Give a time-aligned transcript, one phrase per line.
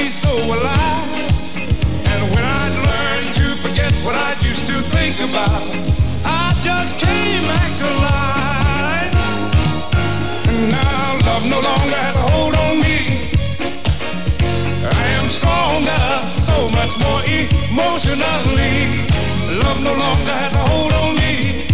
[0.00, 1.08] me so alive.
[2.10, 5.62] And when I'd learned to forget what I used to think about,
[6.24, 9.14] I just came back to life.
[10.48, 12.98] And now love no longer has a hold on me.
[15.00, 16.04] I am stronger,
[16.48, 18.80] so much more emotionally.
[19.64, 21.69] Love no longer has a hold on me.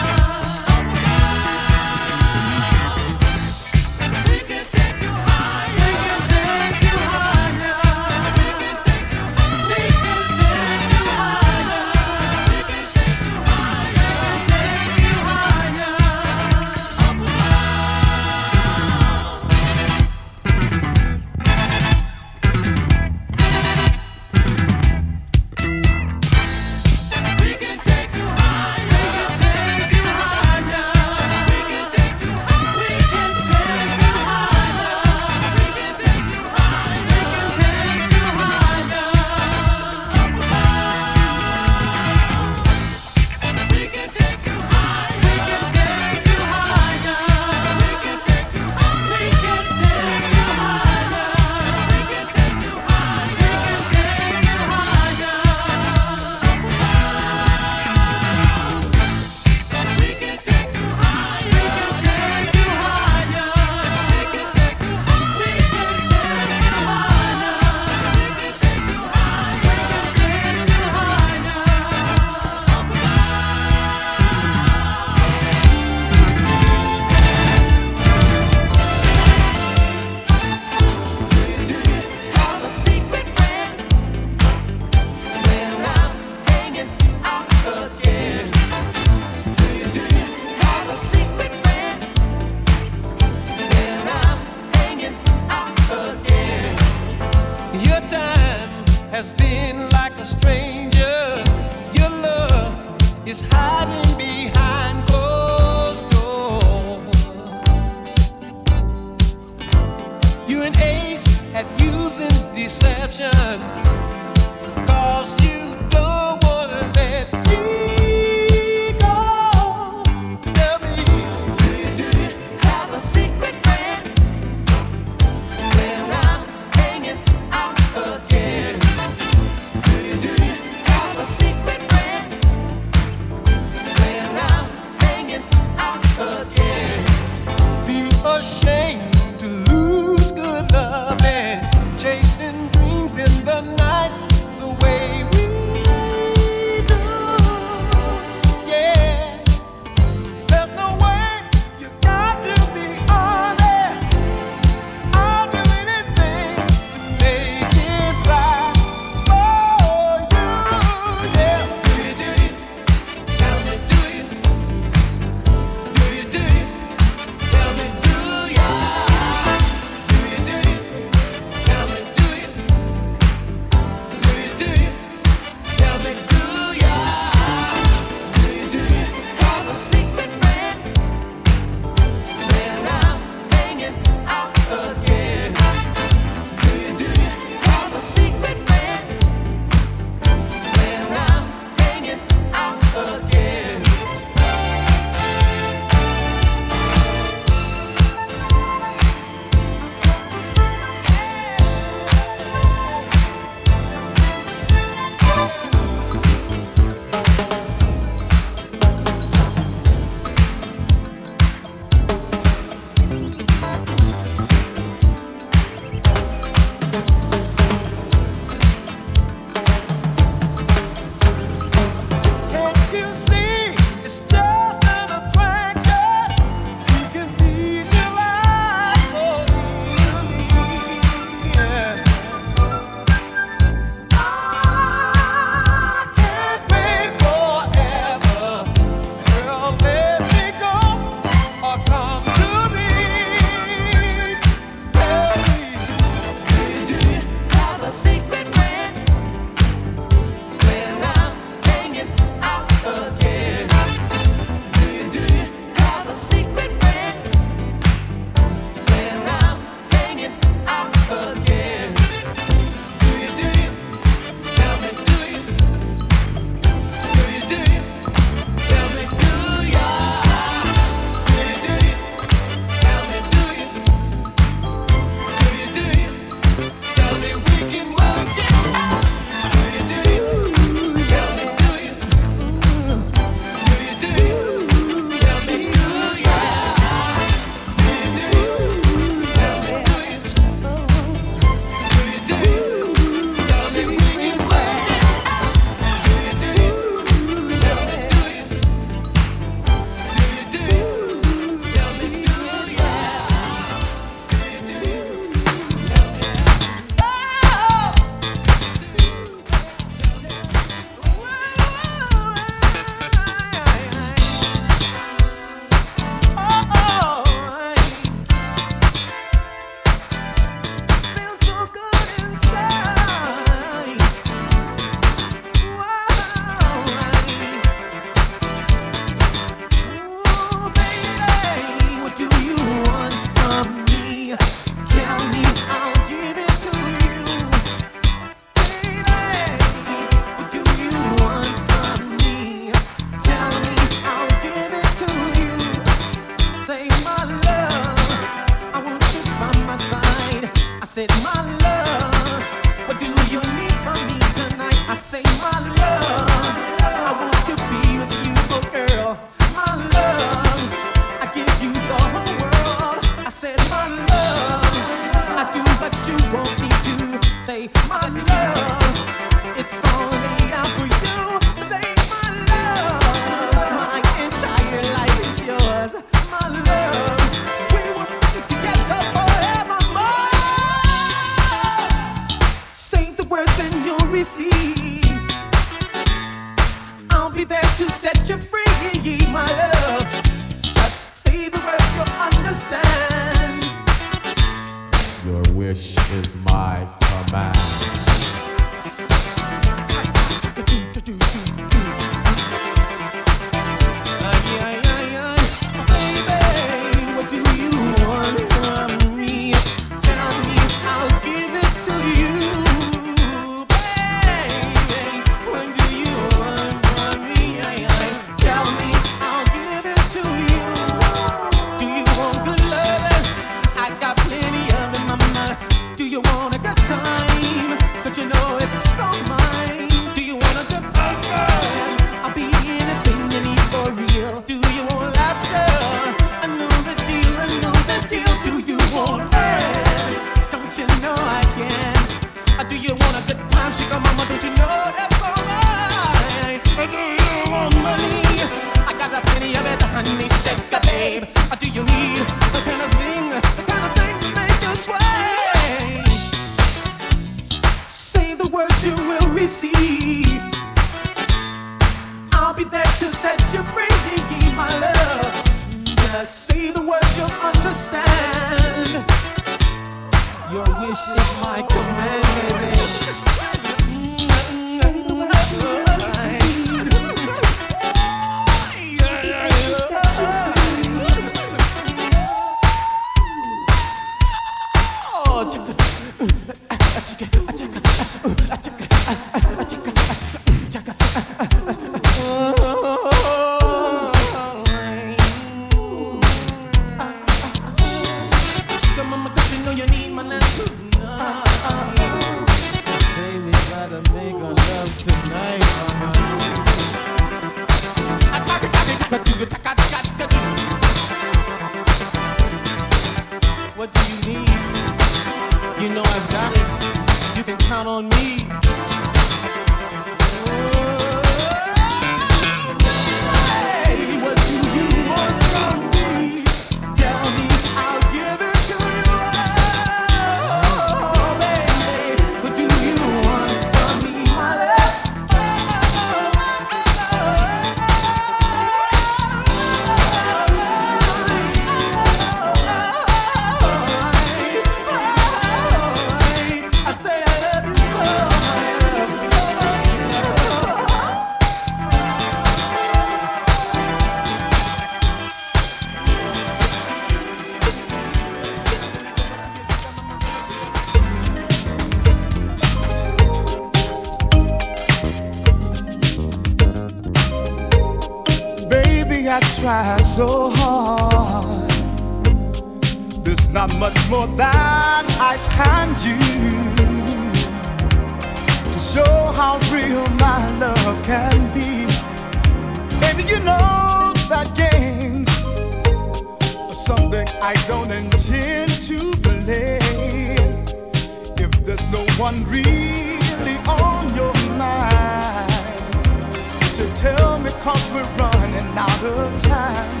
[597.62, 600.00] cause we're running out of time.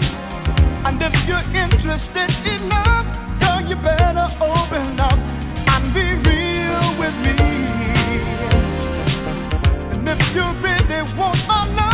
[0.84, 3.06] And if you're interested enough,
[3.38, 5.18] girl, you better open up
[5.72, 7.36] and be real with me.
[9.92, 11.91] And if you really want my love,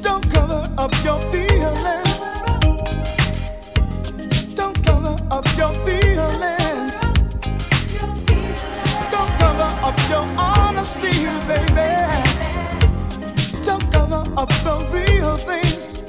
[0.00, 2.20] Don't cover up your feelings.
[4.54, 7.00] Don't cover up your feelings.
[9.10, 11.90] Don't cover up your honesty, baby.
[13.62, 16.02] Don't cover up the real things.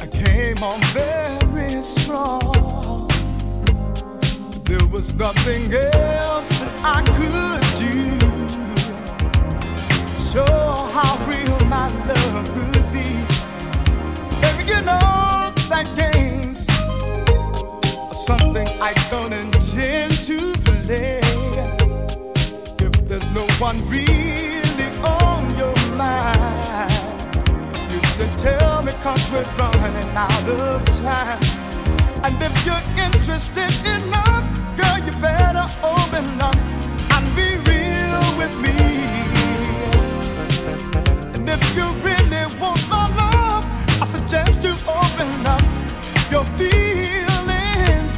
[0.00, 2.67] I came on very strong.
[4.90, 8.18] Was nothing else that I could do.
[10.32, 10.46] Show
[10.96, 13.08] how real my love could be.
[14.40, 21.20] Baby, you know that game's are something I don't intend to play.
[22.78, 26.90] If there's no one really on your mind,
[27.92, 31.40] you should tell me cause we're running out of time.
[32.24, 36.56] And if you're interested enough, girl, you better open up
[37.14, 38.76] and be real with me.
[41.34, 43.64] And if you really want my love,
[44.02, 45.62] I suggest you open up
[46.30, 48.14] your feelings.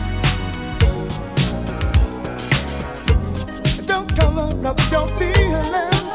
[3.87, 6.10] Don't cover up your feelings.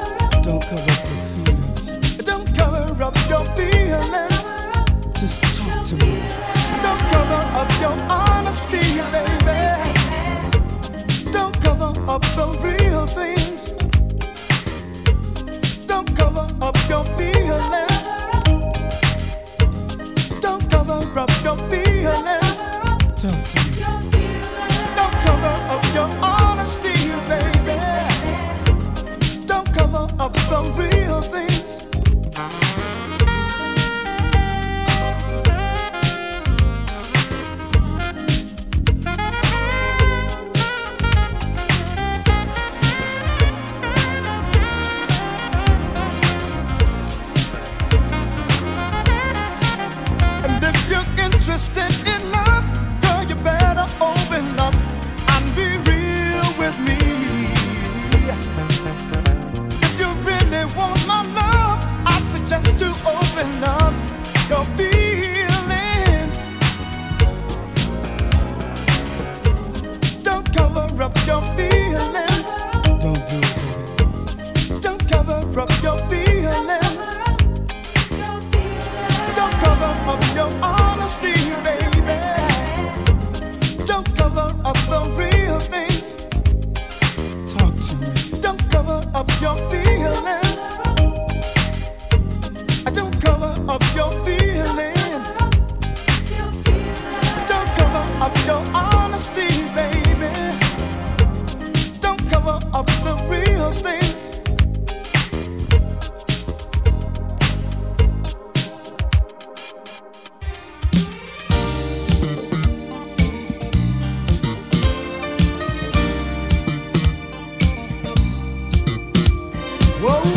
[120.06, 120.35] Whoa.